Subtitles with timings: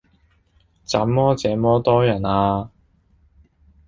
[0.83, 2.71] 怎麼這麼多人呀？